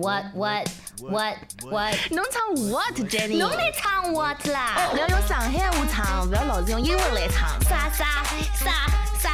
[0.00, 0.69] what what
[1.01, 1.95] what what？
[2.11, 3.37] 侬唱 what Jenny？
[3.37, 4.89] 侬来唱 what 啦？
[4.91, 7.61] 不要用上海话唱，不要老是用英文来唱。
[7.63, 8.87] 啥啥啥
[9.19, 9.29] 啥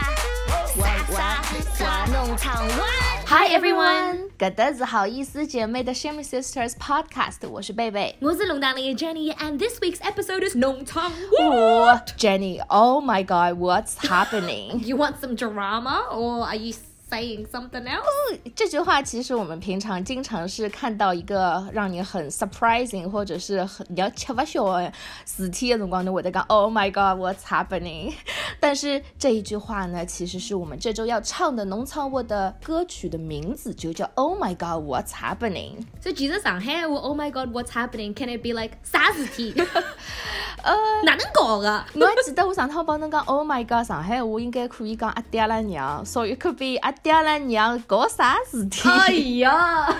[0.75, 1.43] 啥啥
[1.75, 2.05] 啥？
[2.11, 3.27] 侬唱 what？
[3.27, 8.17] Hi everyone，搿搭是好意思姐妹的 Shimmy Sisters Podcast，我是贝贝。
[8.21, 14.83] 我是龙当里的 Jenny，and this week's episode is 农场哦，Jenny，Oh my God，What's happening？
[14.83, 16.73] You want some drama or are you
[17.09, 18.39] saying something else？
[18.55, 24.91] 这句话其实我们平常经常是看到一个让你很 surprising 或者是很你要吃不消的
[25.25, 28.13] 事体的辰光，你会得讲 Oh my God，What's happening？
[28.59, 35.85] 但是这一句话呢，其实是我们这周要唱的农场我的歌曲的名字，就叫 Oh my God，What's happening？
[36.01, 39.53] 所以其实上海话 Oh my God，What's happening？Can it be like 啥事体？
[40.63, 41.85] 呃，哪能搞的？
[41.93, 48.87] 我还记得我上趟帮侬讲 Oh my God，上海话应该可以讲阿爹拉娘，所以可比阿爹了娘搞啥事体？
[48.89, 49.96] 哎呀。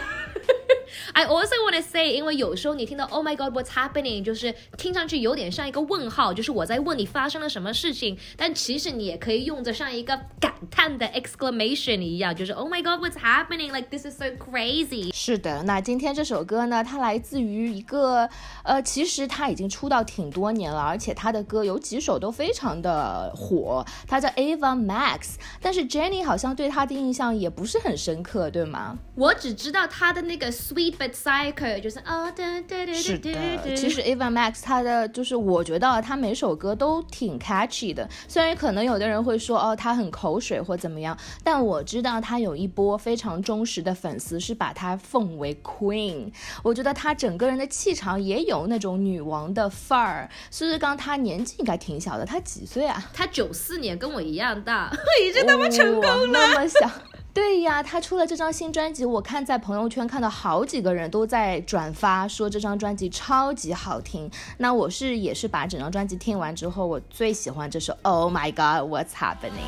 [1.18, 13.90] I also want to say，因为有时候你听到 Oh my God，What's happening，就是听上去有点像一个问号，就是我在问你发生了什么事情，但其实你也可以用着像一个感叹的 exclamation 一样，就是 Oh my God，What's happening？Like
[13.90, 15.12] this is so crazy。
[15.12, 18.30] 是的，那今天这首歌呢，它来自于一个
[18.62, 23.84] 呃，其实他已经出道挺多年了，而且他的歌有几首都非常的火。
[24.08, 29.00] 他叫 Ava Max，但是 Jenny 好像对他的印象也不是很深刻，对吗？
[29.16, 33.76] 我只知道他的那个 Sweet Psycho，就是哦，对对对是对的，对。
[33.76, 46.32] 其实 Eva Max 他的就是我觉得他每首歌都挺 catchy 的，虽然可能有的人会说哦他很口水或怎么样，但我知道他有一波非常忠实的粉丝是把他奉为 Queen。
[46.64, 50.30] 我觉得他整个人的气场也有那种女王的范儿。
[50.50, 53.04] 苏志刚他年纪应该挺小的，他几岁啊？
[53.14, 54.92] 他九四年跟我一样大，
[55.24, 56.28] 已经那么成功了。
[56.28, 56.90] 那么小。
[57.38, 64.28] 对呀，他出了这张新专辑，我看在朋友圈看到好几个人都在转发，说这张专辑超级好听。
[64.58, 69.68] 那我是也是把整张专辑听完之后，我最喜欢这首 Oh My God What's Happening。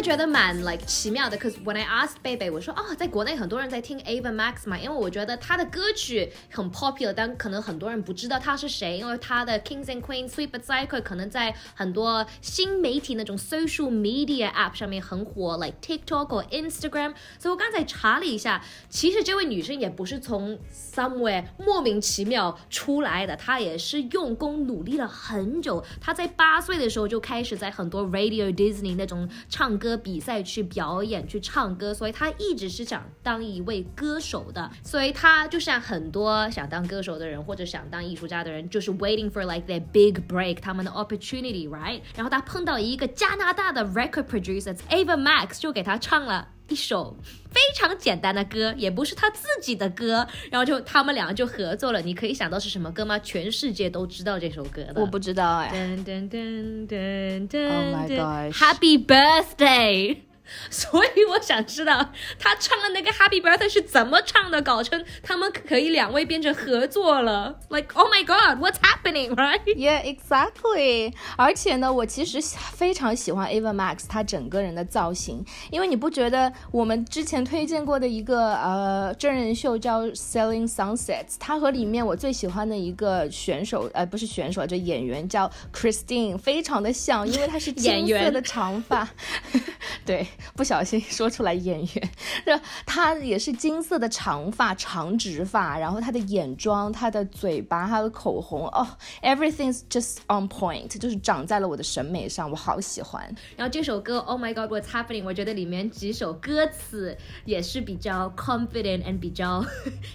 [0.00, 10.60] 觉得蛮 like 奇妙的，cause when I asked 贝贝，我说哦，在国内很多人在听 Ava Max 嘛，因为我觉得他的歌曲很 popular，但可能很多人不知道他是谁，因为他的 Kings and Queens、Sweet but
[10.60, 17.14] Psycho 可能在很多新媒体那种 social media app 上面很火，like TikTok 或 Instagram。
[17.38, 25.84] 所以我刚才查了一下，其实这位女生也不是从 somewhere 莫名其妙出来的，她也是用功努力了很久。
[26.00, 34.70] 她在八岁的时候就开始在很多 Radio Disney 那种唱歌比赛去表演、去唱歌，所以他一直是想当一位歌手的。
[34.82, 42.00] 所以他就像很多想当歌手的人或者想当艺术家的人，就是 waiting for like their big break，他们的 opportunity，right？
[42.14, 46.48] 然后他碰到一个加拿大的 record producer Ava Max，就给他唱了。
[46.70, 47.14] 一首
[47.50, 52.00] 非常简单的歌，也不是他自己的歌，然后就他们两个就合作了。
[52.00, 53.18] 你可以想到是什么歌吗？
[53.18, 55.00] 全世界都知道这首歌的。
[55.00, 55.70] 我不知道哎。
[55.74, 60.29] 噔噔噔噔噔 Oh my 噔 gosh Happy Birthday！
[60.70, 67.58] 所以我想知道他唱的那个 Happy Birthday 是怎么唱的，搞成他们可以两位变成合作了。
[67.68, 71.14] Like Oh my God，What's happening right？Yeah, exactly.
[71.36, 72.40] 而且呢，我其实
[72.74, 80.96] 非常喜欢 Ava Max 她整个人的造型，因为你不觉得我们之前推荐过的一个呃真人秀叫《Selling Sunsets》，
[81.38, 89.08] 它和里面我最喜欢的一个选手呃不是选手，这演员叫 Christine，非常的像，因为她是 金色演员的长发，
[90.04, 92.09] 对，不小心说出来演员，
[92.45, 98.87] 这她也是金色的长发长直发，然后她的眼妆、她的嘴巴、她的口红，哦、
[99.21, 103.23] e v e r y t h i n g s just on point，就是长在了我的审美上，我好喜欢。
[103.55, 109.65] 然后这首歌 Oh My God What's Happening，我觉得里面几首歌词也是比较 confident and 比较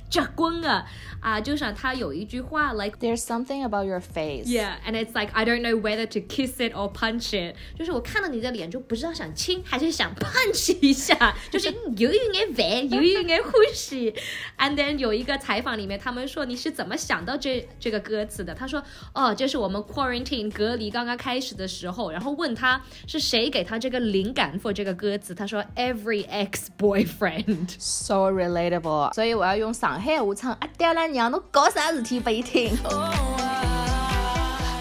[0.09, 0.87] 直观啊
[1.21, 2.99] 啊，就像他有一句话 like。
[3.01, 4.47] There's something about your face.
[4.47, 7.57] Yeah, and it's like I don't know whether to kiss it or punch it。
[7.79, 14.14] 就是我看到你的脸就不知道想亲还是想 punch 一下，就是有一点烦，有一点欢喜。
[14.58, 18.54] And then 有一个采访里面，他们说你是怎么想到这这个歌词的？
[18.54, 18.82] 他说
[19.14, 27.76] 哦，这是我们 quarantine 隔离刚刚开始的时候，然后问他是谁给他这个灵感 for 这个歌词，他说 every ex boyfriend。
[27.80, 32.78] So relatable，所以我要用上海话唱阿爹拉娘，侬搞啥事体拨伊听？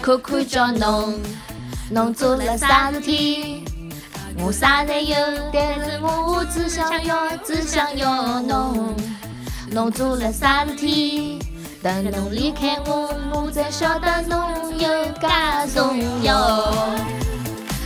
[0.01, 1.19] 看看叫侬，
[1.91, 3.63] 侬做了啥事体？
[4.37, 5.15] 我啥侪有，
[5.51, 8.95] 但是我只想要，只想要侬。
[9.71, 11.39] 侬做了啥事体？
[11.81, 14.89] 等侬离开我，我才晓得侬油
[15.21, 16.33] 加松油。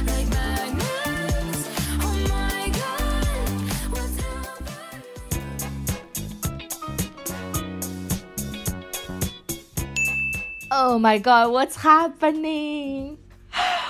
[0.06, 1.68] like magnets.
[2.01, 2.72] Oh my god,
[3.92, 4.38] what's happening?
[10.72, 13.19] Oh my god, what's happening?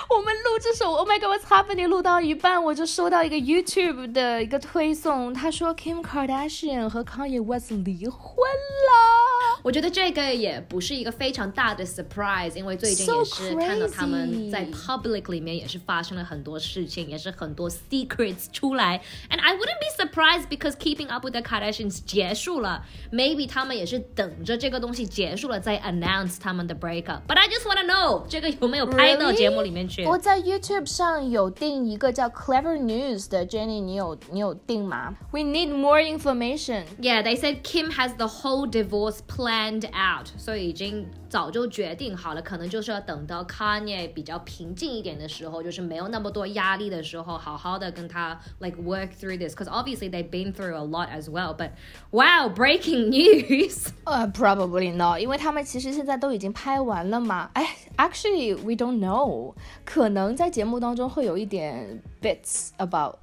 [0.08, 9.60] 我们录这首 Oh my god, what's happening 录到一半，我就收到一个 YouTube 的一个推送，他说 Kim Kardashian 和 Kanye West 离婚了。
[9.62, 19.00] 我觉得这个也不是一个非常大的 surprise，因为最近 So 也是看到他们 crazy 在 public 里面也是发生了很多事情，也是很多 secrets 出来。
[19.30, 27.38] And I wouldn't be surprised because Keeping Up with the Kardashians 结束了，maybe 他们也是等着这个东西结束了再 announce 他们的 breakup。But
[27.38, 29.36] I just wanna know 这个有没有拍到 Really？
[29.36, 35.14] 节目里面去 我在 YouTube 上有订一个叫 Clever News 的 Jenny，你有你有订吗？
[35.30, 36.84] We need more information。
[37.00, 49.38] Yeah, they said Kim has the whole divorce planned out，所以已经早就决定好了，可能就是要等到 Kanye 比较平静一点的时候，就是没有那么多压力的时候，好好的跟他 like work through
[49.38, 49.54] this.
[49.54, 51.54] Because obviously they've been through a lot as well.
[51.54, 51.70] But
[52.10, 53.88] wow, breaking news!
[54.04, 57.50] 呃、p r o b a b l y not，因为他们其实现在都已经拍完了嘛。
[57.54, 59.54] 哎，actually we don't know，
[59.91, 63.15] 可能在节目当中会有一点 bits about，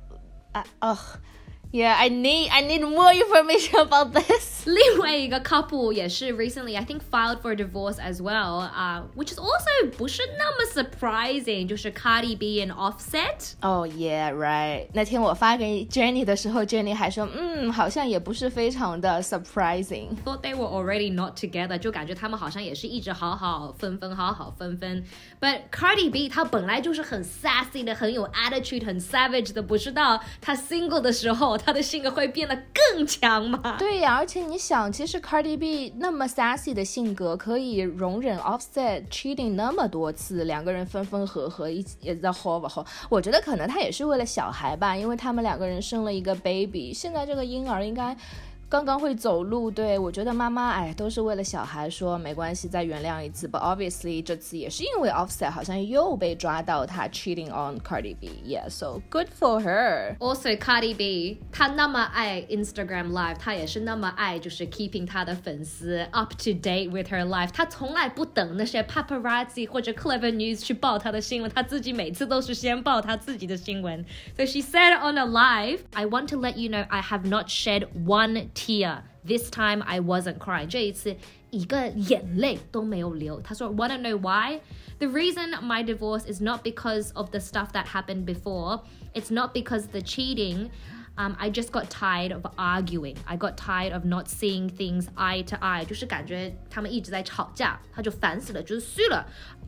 [0.50, 0.98] 啊啊、
[1.71, 4.49] yeah I need I need more information about this。
[4.65, 8.59] 另 外一个 couple 也是 recently I think filed for divorce as well.
[8.59, 13.53] 啊、which is also 不是那么 surprising，就是 Cardi B and Offset。
[13.61, 14.87] 哦、yeah right。
[14.93, 20.09] 那天我发给 Jenny 的时候，Jenny 还说，嗯，好像也不是非常的 surprising。
[20.23, 25.03] thought they were already not together，就感觉他们好像也是一直好好分分，好好分分。
[25.39, 33.76] But Cardi B 她本来就是很 sassy 的，很有 attitude，很 savage 的，不知道她 single 的时候， 他的性格会变得更强吗？
[33.78, 48.16] 对呀，而且你想，其实 Cardi B 那么 sassy 的性格，可以容忍 Offset cheating 那么多次，两个人分分合合，一起也在 hold 后，我觉得可能他也是为了小孩吧，因为他们两个人生了一个 baby，现在这个婴儿应该。
[48.71, 53.45] 刚刚会走路，对我觉得妈妈哎都是为了小孩说没关系，再原谅一次。
[53.45, 60.15] But obviously 这次也是因为 Offset 好像又被抓到他 cheating on Cardi B，yeah，so good for her。
[60.19, 67.49] Also Cardi B，她那么爱 Instagram Live，她也是那么爱，就是 keeping 她的粉丝 up to date with her life。
[67.51, 74.05] 她从来不等那些 paparazzi 或者 clever news 去报她的新闻，她自己每次都是先报她自己的新闻。
[74.37, 77.89] So she said on a live, I want to let you know I have not shed
[78.05, 79.03] one tear.
[79.23, 80.67] This time I wasn't crying.
[80.67, 81.15] 这一次
[81.51, 83.39] 一个眼泪都没有流。
[83.41, 84.61] 她说，Wanna know why?
[84.99, 88.81] The reason my divorce is not because of the stuff that happened before.
[89.13, 90.69] It's not because the cheating.
[91.17, 93.17] Um, I just got tired of arguing.
[93.25, 95.85] I got tired of not seeing things eye to eye.
[95.85, 99.27] 就是感觉他们一直在吵架，他就烦死了，就是虚了。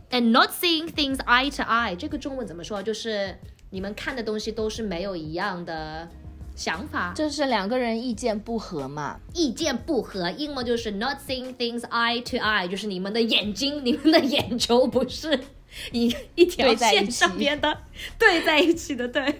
[0.09, 2.81] And not seeing things eye to eye，这个中文怎么说？
[2.81, 3.37] 就是
[3.71, 6.09] 你们看的东西都是没有一样的
[6.58, 7.14] 想法。
[7.14, 15.38] 就是两个人意见不合嘛，意见不合，英文就是 not seeing things eye to eye，就是你们的眼睛、你们的眼球不是
[15.92, 17.78] 一一条线上面的，
[18.18, 19.36] 对在一起的，对。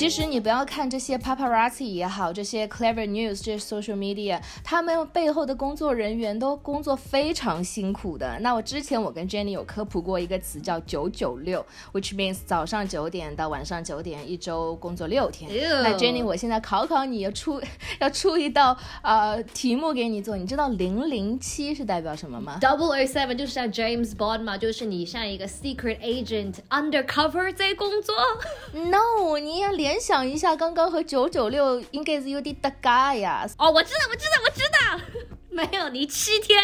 [0.00, 8.38] 其实你不要看这些 paparazzi 也好，这些 clever news 这些 social media，他们背后的工作人员都工作非常辛苦的。
[8.40, 15.50] 那我之前我跟 Jenny 有科普过一个词叫九九六，which means 早上九点到晚上九点，一周工作六天。
[15.82, 17.60] 那 Jenny，我现在考考你，要出
[18.00, 28.14] 要出一道呃题目给你做，你知道零零七是代表什么吗？Double O Seven 就是像 James Bond 嘛，就是你像一个 secret agent undercover 在工作。
[28.72, 33.44] No，你要联想一下，刚刚和九九六应该是有点搭嘎呀。
[33.58, 35.00] 哦，我知道，我知道，我知道，
[35.50, 36.62] 没有你七天，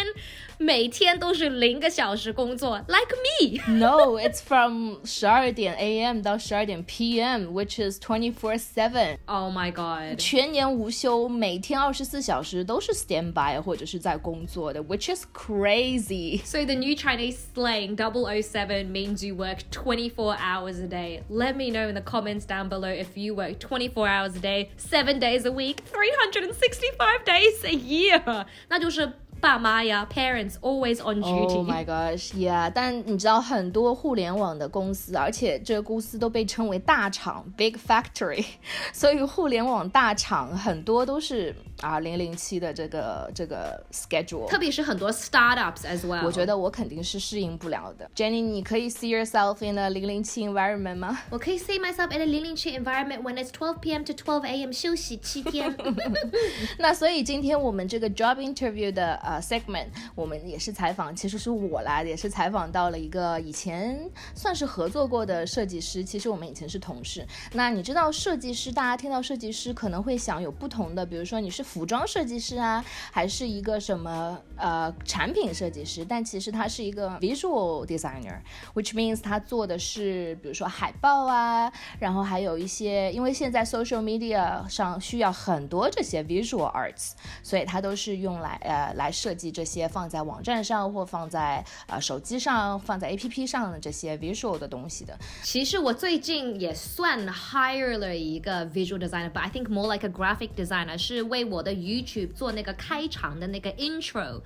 [0.58, 3.60] 每天都是零个小时工作，like me。
[3.80, 6.22] No, it's from 十二点 a.m.
[6.22, 10.20] 到十二点 p.m., which is twenty four seven， Oh my god。
[10.20, 16.42] 全年无休，每天二十四小时都是 standby 或者是在工作的，which is crazy.
[16.46, 21.24] So the new Chinese slang 007 means you work 24 hours a day.
[21.30, 24.70] Let me know in the comments down below if you work 24 hours a day,
[24.78, 28.46] 7 days a week, 365 days a year.
[28.70, 29.12] 那就是
[29.47, 31.59] 爸妈呀，parents always on duty.
[31.59, 32.69] Oh my gosh, yeah！
[32.75, 38.45] 但你知道很多互联网的公司，而且这个公司都被称为大厂 （big factory），
[38.93, 44.47] 所以互联网大厂很多都是啊零零七的这个这个 schedule。
[44.49, 46.25] 特别是很多 startups as well。
[46.25, 48.11] 我觉得我肯定是适应不了的。
[48.15, 51.19] Jenny，你可以 see yourself in a 零零七 environment 吗？
[51.31, 54.05] 我可以 see myself in a 零零七 environment when it's 12 p.m.
[54.05, 54.73] to 12 a.m.
[54.73, 55.75] 休息七天。
[56.79, 66.05] 那所以今天我们这个 job interview 的呃 segment，我们也是采访，其实是我啦，也是采访到了一个以前算是合作过的设计师。
[66.05, 67.27] 其实我们以前是同事。
[67.53, 76.05] 那你知道设计师，大家听到设计师可能会想有不同的，比如说你是服装设计师啊，还是一个什么呃产品设计师？
[76.05, 87.11] 但其实他是一个 visual designer，which means 他做的是比如说海报啊，然后还有一些，因为现在 social media 上需要很多这些 visual arts，
[87.43, 95.19] 所以他都是用来呃来设计这些放在网站上或放在呃手机上、放在 APP 上的这些 visual 的东西的。
[95.43, 104.43] 其实我最近也算 hire 了一个 visual designer，but I think more like a graphic designer，是为我我的 YouTube 做那个开场的那个 intro。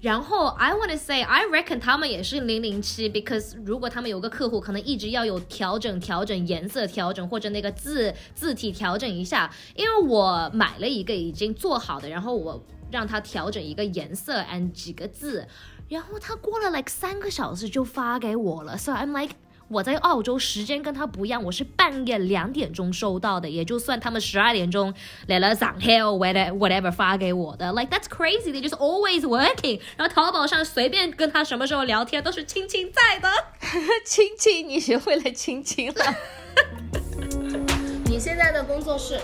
[0.00, 15.48] 然后 I want to say I reckon 他们也是零零七，because 如果他们有个客户可能一直要有调整、调整颜色、调整或者那个字字体调整一下，因为我买了一个已经做好的，然后我让他调整一个颜色 and 几个字，
[15.88, 19.34] 然后他过了 like 三个小时就发给我了，so I'm like。
[19.68, 24.94] 我在澳洲时间跟他不一样，我是半夜两点钟收到的，也就算他们十二点钟
[25.26, 29.78] 来了上 hell whatever whatever 发给我的，like that's crazy, they just always working。
[29.96, 33.28] 然后淘宝上随便跟他什么时候聊天都是亲亲在的。
[34.06, 36.14] 亲亲，你学会了亲亲了。
[38.06, 39.20] 你现在的工作是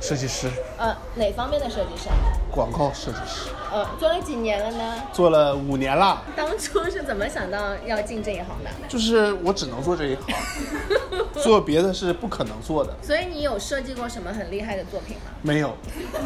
[0.00, 0.48] 设计师，
[0.78, 2.08] 呃哪方面的设计师？
[2.50, 5.02] 广告设计师，呃，做了几年了呢？
[5.12, 6.22] 做了五年了。
[6.34, 8.70] 当初是怎么想到要进这一行的？
[8.88, 10.34] 就是我只能做这一行，
[11.42, 12.96] 做别的是不可能做的。
[13.02, 15.32] 所以你有设计过什么很厉害的作品吗？
[15.42, 15.76] 没有，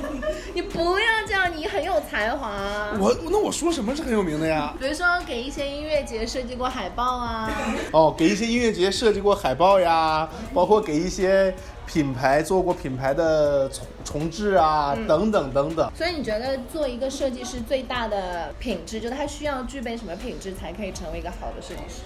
[0.54, 2.50] 你不要这样，你很有才华。
[2.98, 4.74] 我那我说什么是很有名的呀？
[4.78, 7.50] 比如说给一些音乐节设计过海报啊，
[7.92, 11.54] 哦，给一些音乐节设计过海报呀，包括给一些
[11.86, 15.90] 品牌做过品牌的重重置啊，等等等等。
[15.94, 22.00] 所以你觉得做一个设计师最大的品质，就是他需要具备什么品质才可以成为一个好的设计师？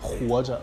[0.00, 0.60] 活着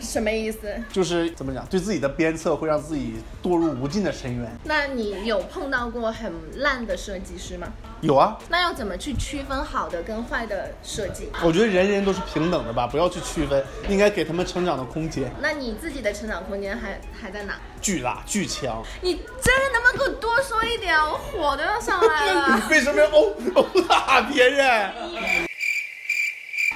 [0.00, 0.72] 什么意思？
[0.90, 4.58] 就是怎么讲，对自己的鞭策会让自己堕入无尽的深渊。
[4.64, 7.68] 那你有碰到过很烂的设计师吗？
[8.00, 11.28] 有啊，那要怎么去区分好的跟坏的设计？
[11.42, 15.30] 我觉得人人都是平等的吧，不要去区分，应该给他们成长的空间。
[15.40, 17.54] 那你自己的成长空间还还在哪？
[17.80, 20.96] 巨大巨强，你真的能不能给我多说一点？
[20.98, 22.62] 我火都要上来你了。
[22.70, 25.49] 为什么要殴殴打别人？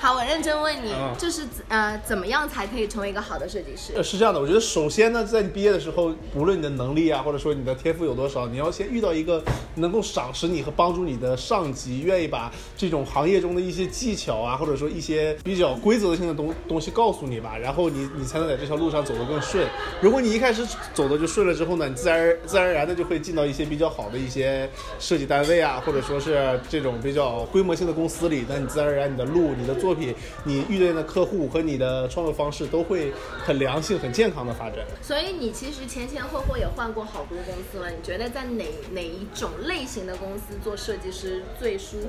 [0.05, 3.95] 好，我认真问你，嗯就是呃，怎么样才可以成为一个好的设计师？
[3.97, 9.43] 呃，是这样的，我觉得首先呢，在你毕业的时候，无论你的能力啊，或者说你的天赋有多少，你要先遇到一个
[9.77, 19.67] 能够赏识你和帮助你的上级，愿意把这种行业中的一些技巧啊，或者说一些比较规则性的东东西告诉你吧，然后你你才能在这条路上走得更顺。
[20.03, 24.69] 如果你一开始走的就顺了之后呢，你自然而自然而然的就会进到一些比较好的一些
[24.99, 33.13] 设计单位啊，或者说是这种比较规模性的公司里，那你自然而然你的路、你的作品、你遇见的客户和你的创作方式都会
[33.45, 34.79] 很良性、很健康的发展。
[35.01, 42.09] 所以你其实前前后后也换过好多公司了，你觉得在哪哪一种类型的公司做设计师最舒服？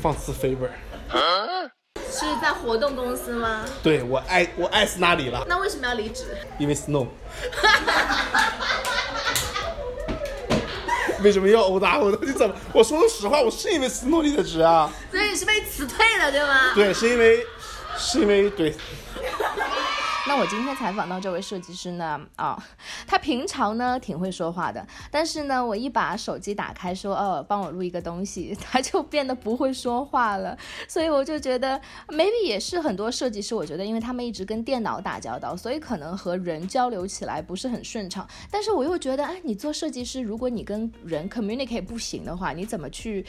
[0.00, 0.68] 放肆 favor，
[2.10, 3.64] 是在活动公司吗？
[3.82, 6.24] 对我爱我爱死那里了，那为什么要离职？
[6.58, 7.06] 因为 snow。
[11.22, 12.18] 为什么要殴打我呢？
[12.26, 12.52] 你怎么？
[12.72, 14.92] 我说的实话，我是因为 snow 离的职啊。
[15.08, 16.74] 所以你是被辞退了，对吗？
[16.74, 17.42] 对，是因为，
[17.96, 18.74] 是因为对，
[20.28, 22.62] 那我今天采访到这位设计师呢，啊、
[23.06, 30.54] 他平常呢挺会说话的，但是呢，我一把手机打开说，哦，帮我录一个东西， 他就变得不会说话了。
[30.86, 38.28] 所以我就觉得，maybe 也是很多设计师，我觉得因为他们一直跟电脑打交道，所以可能和人交流起来不是很顺畅。
[38.50, 43.24] 但是我又觉得，哎，你做设计师，如果你跟人 communicate 不行的话，你怎么去，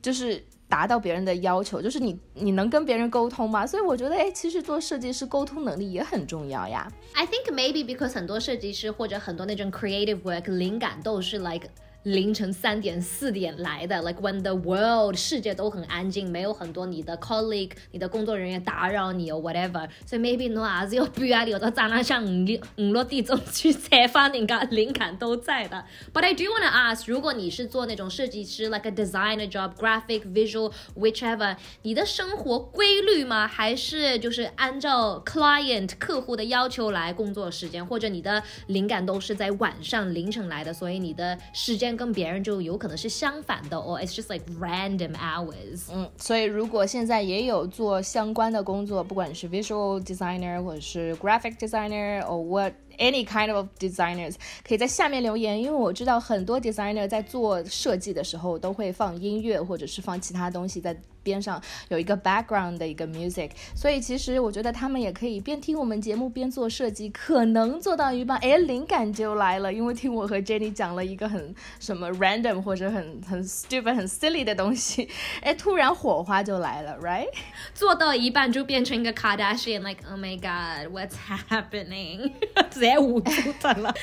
[0.00, 0.44] 就是。
[0.74, 3.64] 达到别人的要求，就是你你能跟别人沟通吗？
[3.64, 6.90] 所以我觉得，哎，其实做设计师沟通能力也很重要呀。
[7.12, 11.68] I think maybe because 很多设计师或者很多那种 creative work 灵感都是 like
[12.04, 22.44] 凌晨三点四點來的，like when the world 世界都很安靜，沒有很多你的 colleague、你的工作人員打擾你哦 whatever，所以 maybe 我還是有必要有得站得上五
[22.76, 25.82] 五落地鐘去寫翻靈感靈感都在的。
[26.12, 33.48] But I do want to ask，如果你是做那種設計師，like a designer job、graphic、visual whichever，你的生活規律嗎？
[33.48, 45.83] 還是就是按照 client 客戶的要求來工作時間，或者你的靈感都是在晚上凌晨來的，所以你的時間间跟别人就有可能是相反的，or it's just like random hours。
[45.91, 54.35] 嗯，所以如果现在也有做相关的工作，不管是 visual designer 或者是 graphic designer or what any kind of designers，
[54.67, 75.08] 可以在下面留言，因为我知道很多 designer 在做设计的时候都会放音乐或者是放其他东西在 边上有一个 background 的一个 music，所以其实我觉得他们也可以边听我们节目边做设计，可能做到一半，哎，灵感就来了，因为听我和 Jenny 讲了一个很什么 random 或者很很 stupid 很 silly 的东西，
[75.40, 77.26] 哎，突然火花就来了，right？
[77.72, 81.14] 做到一半就变成一个 Kardashian，like oh my god，what's
[81.48, 82.32] happening？
[82.70, 83.94] 直接捂住他了。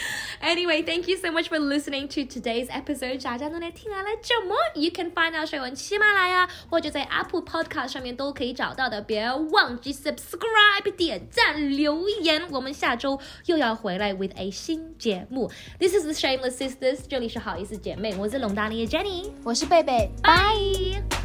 [0.42, 3.22] Anyway，thank you so much for listening to today's episode。
[3.22, 9.02] 大家都来听完了这么，you can find our show on 喜马拉雅或者在 Apple Podcast 上面都可以找到的。
[9.02, 12.42] 别忘记 subscribe、点赞、留言。
[12.52, 15.52] 我们下周又要回来 with a 新节目。
[15.80, 21.21] This is the Shameless Sisters，这里是好意思姐妹，我是龙达妮的 Jenny，我是贝贝，拜。